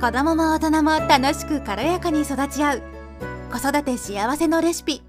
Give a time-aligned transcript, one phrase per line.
[0.00, 2.82] 子供も大人も楽しく軽やかに育ち合う
[3.50, 5.02] 子育て幸せのレシピ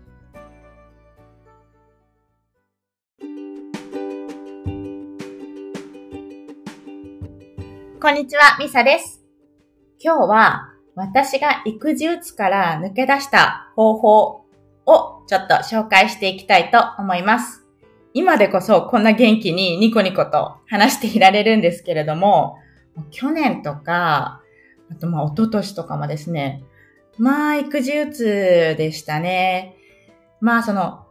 [8.02, 9.22] こんにちは、ミサです。
[10.00, 14.46] 今日は私が育児うつから抜け出した方法
[14.88, 17.64] をちょっと紹介していきたいと思います。
[18.16, 22.58] 今でこそこんな元気にニコニコと話していられるんですけれども、
[23.12, 24.39] 去年とか、
[24.92, 26.64] あとまあ一昨年とかもですね、
[27.18, 29.76] まあ育児うつでしたね。
[30.42, 31.06] まあその、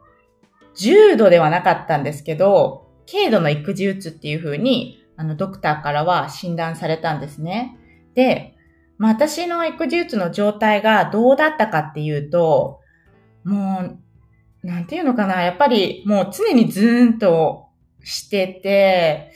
[0.74, 7.76] 重度ではなかったんですけど、軽度の育児うつっていう風にあの、ドクターからは診断されたんですね。
[8.14, 8.54] で、
[8.98, 12.78] まあ、私の育児うつの状態がどうだったかっていうと、
[13.42, 13.98] も
[14.62, 17.66] う、なんていうのかな、やっぱりもう常にズーンと
[18.04, 19.32] してて、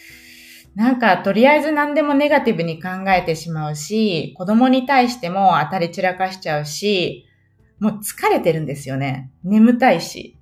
[0.74, 7.26] なんかとりあえず何でもネガティブに考えてしまうし、子供に対しても当たり散らかしちゃうし、
[7.78, 9.30] もう疲れてるんですよね。
[9.44, 10.38] 眠たいし。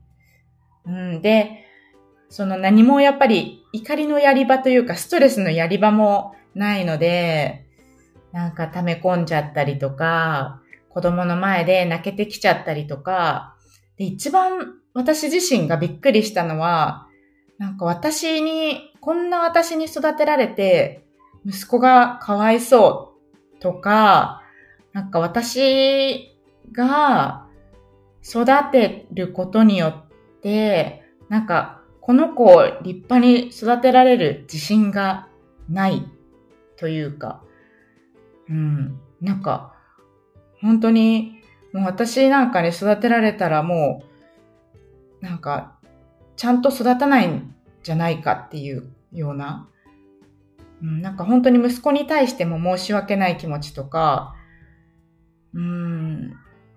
[0.86, 1.64] うん、で、
[2.28, 7.64] その何もやっぱり怒りのやり場というかストレスのやり場もないので、
[8.32, 13.56] なんか溜め込んじゃったりとか、子供の前で泣けてきちゃったりとか、
[13.96, 17.08] で一番私自身がびっくりしたのは、
[17.60, 21.04] なんか私に、こんな私に育てられて、
[21.44, 23.12] 息子がかわいそ
[23.58, 24.40] うとか、
[24.94, 26.34] なんか私
[26.72, 27.46] が
[28.24, 35.28] 育てることによって、なんかこの子を立派に育てられる自信が
[35.68, 36.10] ない
[36.78, 37.42] というか、
[38.48, 39.74] うん、なんか、
[40.62, 41.42] 本当に、
[41.74, 44.02] もう私なんかに育てられたらも
[45.20, 45.78] う、なんか、
[46.40, 49.68] ちゃんと育たないんじゃないかっていうような、
[50.82, 54.34] うん、なんか本当に息子に対しても申し訳ない気持ちとか、
[55.52, 56.32] うん、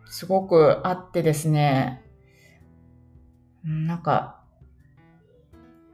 [0.05, 2.03] すごくあってですね、
[3.65, 4.41] うんなんか、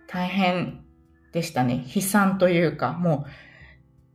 [0.08, 0.84] 大変
[1.32, 1.86] でしたね。
[1.96, 3.30] 悲惨というか、もう、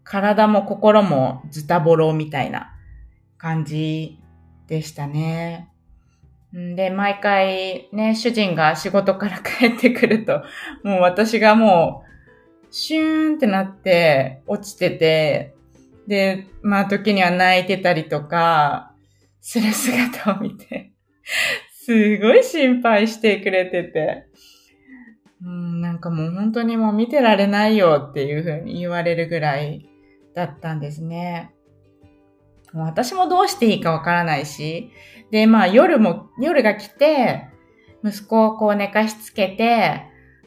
[0.02, 2.74] 体も心もズタボロみたいな
[3.38, 4.18] 感じ
[4.66, 5.70] でしたね。
[6.54, 10.44] で、毎回ね、主人が仕事から帰ってくると、
[10.84, 15.54] もう私がもう、シューンってなって落ちてて、
[16.06, 18.92] で、まあ時には泣いてたりとか、
[19.40, 20.92] する姿を見て、
[21.74, 24.26] すごい心配してくれてて、
[25.44, 29.88] うん、なんかもう本当にもう見てられないよっていう風に言われるぐらい
[30.34, 31.52] だったんですね。
[32.74, 34.90] もう私もどうしていいかわからないし、
[35.30, 37.48] で、まあ夜も、夜が来て、
[38.04, 40.02] 息子をこう寝かしつけて、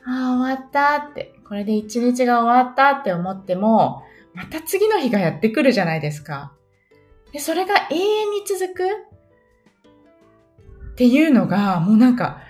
[0.06, 6.54] ああ、終わったって、これで一日が終わったって思っても、また次の日がやってくるじゃないですか。
[7.32, 8.84] で、それが永遠に続く？
[10.92, 12.42] っていうのが、もうなんか、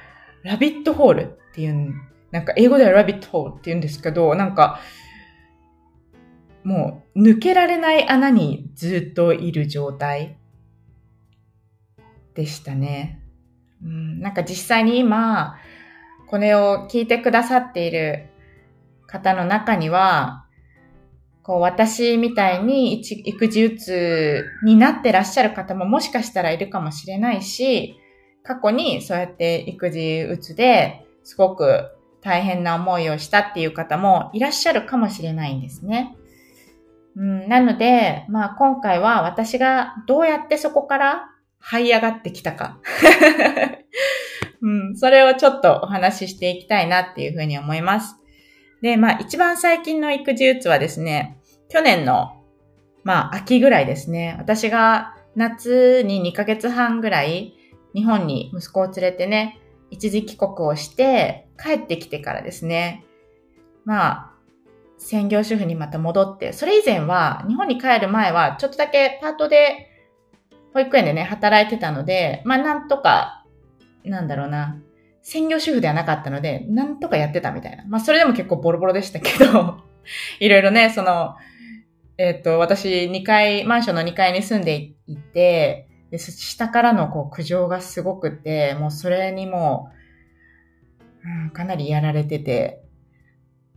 [0.44, 1.94] ラビットホールっていう、
[2.32, 4.80] なんか英語ではラビットホールって言うんですけど、なんか、
[6.68, 10.38] もう抜けられない穴にずっといる状態
[12.34, 13.22] でしたね。
[13.82, 15.56] うん、なんか実際に今、
[16.28, 18.28] これを聞いてくださっている
[19.06, 20.46] 方の中には、
[21.42, 27.96] こう私みたいに育児うつになってらっしゃる方ももしかしたらいるかもしれないし、
[28.44, 31.86] 過去にそうやって育児うつですごく
[32.20, 36.18] 大変な思いをしたっていう方もいらっしゃるかもしれないんですね。
[37.18, 41.30] うん、なので、まあ今回は私がどうやってそこから
[41.64, 42.80] 這い上がってきたか。
[44.62, 48.18] うん、それをちょっとお話ししていきたいなっていうふうに思います。
[48.84, 51.40] で、まあ一番最近の育児うつはですね、
[51.70, 52.44] 去年の、
[53.04, 54.36] まあ秋ぐらいですね。
[54.38, 57.56] 私が夏に2ヶ月半ぐらい
[57.96, 63.06] 日本に息子を連れてね、一時帰国をして帰ってきてからですね。
[63.86, 64.32] まあ、
[64.98, 69.92] 専業主婦にまた戻って、それ以前は日本に帰る前はちょっとだけパートで
[70.74, 73.46] 保育園でね、働いてたので、まあなんとか、
[74.04, 74.78] なんだろうな、
[75.22, 77.84] 専業主婦ではなかったので、なんとかやってたみたいな。
[77.88, 79.80] まあそれでも結構ボロボロでしたけど、
[80.40, 81.36] いろいろね、その、
[82.18, 89.92] えっ、と、私2階、マンションの2階に住んでいて、で下からのこう苦情がすごくて、もうそれにも、
[91.24, 92.82] うん、かなりやられてて、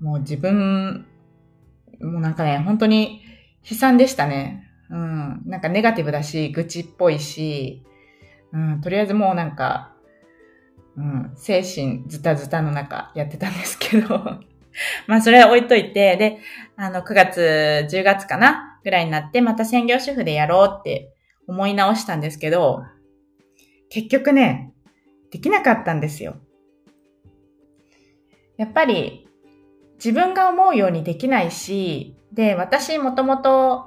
[0.01, 1.07] もう自分、
[2.01, 3.23] もうなんかね、本当に
[3.69, 4.67] 悲惨でしたね。
[4.91, 5.43] うん。
[5.47, 7.83] なんかネガティブだし、愚痴っぽいし、
[8.53, 9.95] うん、とりあえずもうなんか、
[10.97, 14.19] うん、精神ズタズタの中やってたんですけど、
[15.07, 16.39] まあそれは置いといて、で、
[16.77, 18.79] あの9月、10月かな？
[18.83, 21.15] ぐらいになってまた専業主婦でやろうって
[21.47, 22.83] 思い直したんですけど、
[23.91, 24.73] 結局ね、
[25.31, 26.37] できなかったんですよ。
[28.57, 29.29] やっぱり
[30.03, 33.87] 自分が思うようにできないし、で、私もともと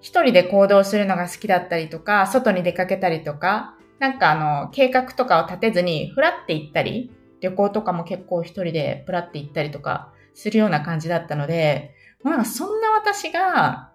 [0.00, 13.90] 一人で行動するのが好きだったりとか、外に出かけたりとか、なんかあの、計画とかを立てずに、ふらって行ったり、旅行とかも結構一人でふらって行ったりとかするような感じだったので、まあそんな私が、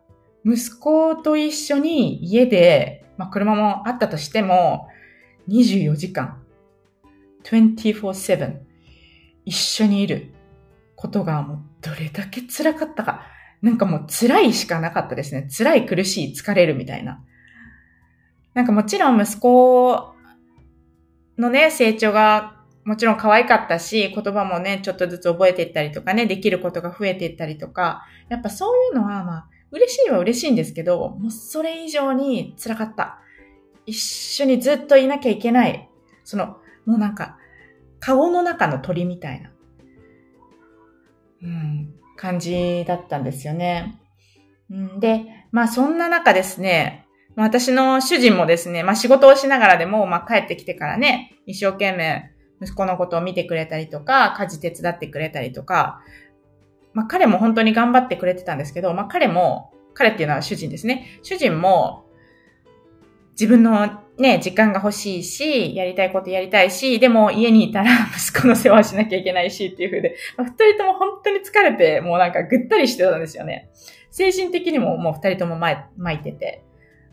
[0.45, 4.87] 息子と一緒に家で、まあ車もあったとしても、
[5.49, 6.41] 24時間、
[7.43, 8.59] 24-7、
[9.43, 10.36] 一緒にいる。
[10.97, 13.21] ことがもうどれだけ辛かったか。
[13.61, 15.47] なんかもう辛いしかなかったですね。
[15.55, 17.23] 辛い、苦しい、疲れるみたいな。
[18.53, 20.13] なんかもちろん息子
[21.37, 33.19] のね、成長がもちろん可愛かったし、言葉もね、ちょっとずつ覚えていったりとかね、できることが増えていったりとか、やっぱそういうのはまあ、嬉しいは嬉しいんですけど、もうそれ以上に辛かった。
[33.85, 35.89] 一緒にずっといなきゃいけない。
[36.23, 37.37] その、もうなんか、
[37.99, 39.51] 顔の中の鳥みたいな、
[41.41, 43.99] うん、感じだったんですよね。
[44.99, 47.05] で、まあそんな中ですね、
[47.35, 52.31] 私の主人もですね、まあ仕事をしながらでも、まあ帰ってきてからね、一生懸命
[52.61, 56.01] 息子のことを見てくれたりとか、家事手伝ってくれたりとか、
[56.93, 61.19] まあ彼も本当に頑張ってくれてたんですけど、まあ彼も、彼っていうのは主人ですね。
[61.23, 62.05] 主人も
[63.31, 73.69] 自分のね、時間が欲しいし、やりたいことやりたいし、でも家にいたら 息子の世話しなきゃいけないしっていう風で、二人とも本当に疲れて、もうなんかぐったりしてたんですよね。
[74.09, 75.85] 精神的にももう二人とも巻
[76.15, 76.63] いてて、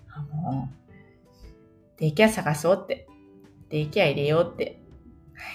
[0.08, 3.06] あもう、デイケア探そうって、
[3.68, 4.80] デイケア入れようって、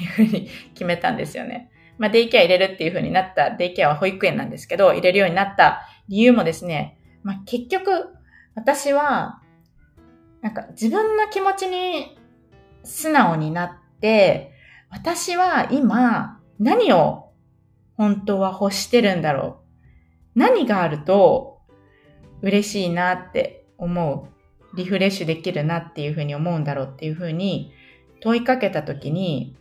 [0.01, 1.71] いうふうに決めたんですよね。
[1.97, 8.07] まあ、デイケア入れるっていう風になった、デイケアは保育園なんですけど、入れるようになった理由もですね、まあ、結局、
[8.55, 9.41] 私は、
[10.41, 12.17] なんか自分の気持ちに
[12.83, 14.53] 素直になって、
[14.89, 17.31] 私は今何を
[17.97, 19.61] 本当は欲してるんだろ
[20.35, 20.39] う。
[20.39, 21.59] 何があると
[22.41, 24.29] 嬉しいなって思
[24.73, 24.77] う。
[24.77, 27.73] リフレッシュできるなっていうふうに思うんだろうっていうふうに
[28.21, 29.57] 問いかけたときに、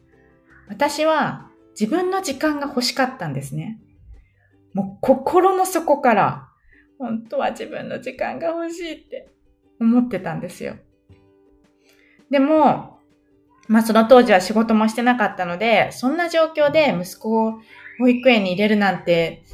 [0.68, 3.80] 私は自分の時間が欲しかったんですね。
[4.74, 6.48] もう心の底から、
[6.98, 9.30] 本当は自分の時間が欲しいって
[9.80, 10.76] 思ってたんですよ。
[12.30, 12.98] でも、
[13.68, 17.60] まあその当時は仕事もしてなかったので、そんな状況で息子を
[17.98, 19.44] 保育園に入れるなんて、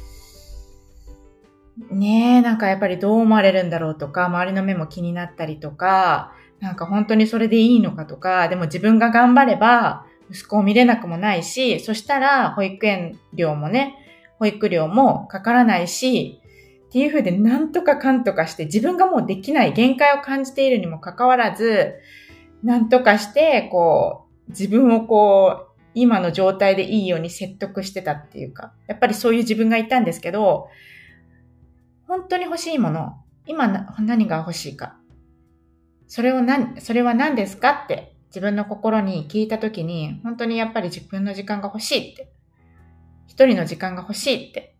[1.91, 13.95] ねえ、なんかやっぱりどう思われるんだろうとか、周りの目も気になったりとか、なんか本当にそれでいいのかとか、でも自分が頑張れば息子を見れなくもないし、そしたら保育園料もね、
[14.39, 16.41] 保育料もかからないし、
[16.95, 21.95] っていうふうでなんとかかんとかして自分がもうできない限界を感じているにもかかわらず、
[22.63, 30.69] なんとかして、こう、自分をこう、今の状態でいいように説得してたっていうか、やっぱりそういう自分がいたんですけど、
[32.07, 33.67] 本当に欲しいもの、今
[33.99, 34.95] 何が欲しいか。
[36.07, 42.31] それを何、それは何ですかって自分の心に聞いたときに、本当にやっぱり自分の時間が欲しいって、
[43.27, 44.77] 一人の時間が欲しいって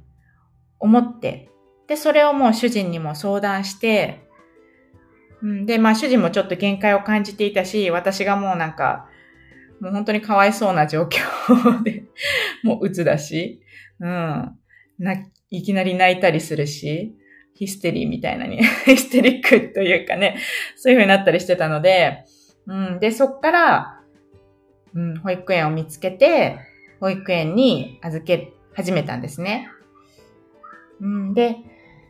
[0.80, 1.50] 思って、
[1.88, 4.28] で、それをもう主人にも相談して、
[5.42, 9.08] うん、で、まあ主人もちょっと限界を感じていたし、私がもうなんか、
[9.80, 12.06] もう本当にかわいそうな状況で、
[12.64, 13.62] もう鬱だし、
[14.00, 14.58] うん、
[15.50, 17.16] いきなり泣いたりするし、
[17.54, 20.38] ヒステリーみたいなに、 ヒステリックというかね、
[20.76, 22.26] そういう風になったりしてたので、
[22.68, 24.02] うん、で、そっから、
[24.94, 26.58] うん、保育園を見つけて、
[27.00, 29.70] 保育園に預け始めたんですね。
[31.02, 31.58] うん、で、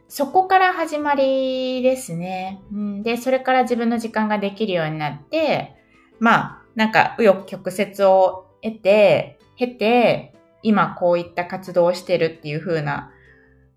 [0.07, 2.61] そこから始まりですね。
[2.71, 5.75] うん、で、それから自分の時間ができるようになって、
[6.19, 13.11] まあ、なんか、右翼曲折を得て、経て、今こういった活動をしてるっていう風な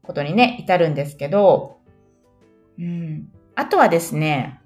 [0.02, 1.78] ことにね、至るんですけど、
[2.78, 3.28] うん。
[3.54, 4.60] あとはですね、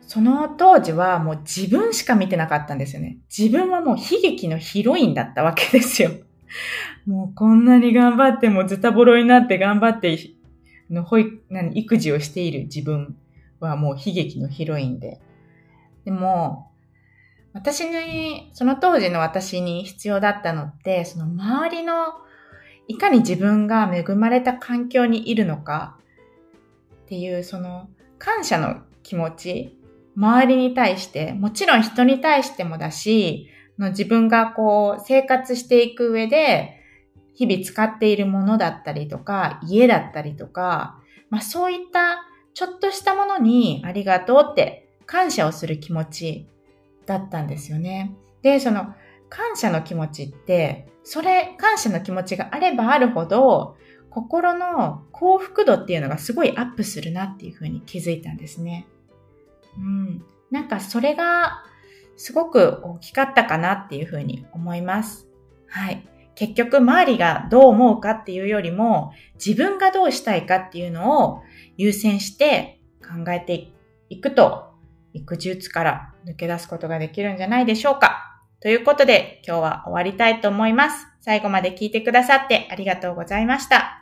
[0.00, 3.18] その当時はもう自分しか見てなかったんですよね。
[3.34, 6.10] 自分はもう悲劇のヒロインだったわけですよ。
[7.06, 10.16] もうこんなに頑張ってもズタボロになって頑張って
[10.90, 13.16] の保育、何、育児をしている自分
[13.60, 15.20] はもう悲劇のヒロインで。
[16.04, 16.70] でも、
[17.52, 21.94] 私に、その当時の私に必要だったのって、その周りの、
[22.88, 25.98] いかに自分が恵まれた環境にいるのか
[27.04, 29.78] っていう、その感謝の気持ち、
[30.16, 36.81] 周りに対して、もちろん人に対してもだし、の自分がこう生活していく上で、
[37.34, 40.98] 日々使っているものだったりとか、家だったりとか、
[41.30, 42.24] まあそういった
[42.54, 46.46] ちょっとしたものにありがとうって感謝をする気持ち
[47.06, 48.14] だったんですよね。
[48.42, 48.94] で、その
[49.28, 53.76] 感謝の気持ちって、それ、感謝の気持ちがあればあるほど、
[54.10, 58.86] 心の幸福度っていうのがすごいアップするなっていうふうに気づいたんですね。
[59.78, 60.24] うん。
[60.50, 61.64] なんかそれが
[62.16, 65.28] すごく大きかったかなっていうふうに思います。
[65.66, 66.06] はい。
[66.34, 71.42] 結局周りがどう思うかっていうよりも自分がどうしたいかっていうのを
[71.76, 73.68] 優先して考えて
[74.08, 74.72] いくと
[75.12, 78.40] 育児術から抜け出すことができるんじゃないでしょうか。
[78.60, 81.06] ということで今日は終わりたいと思います。
[81.20, 84.01] 最後まで聞いてくださってありがとうございました。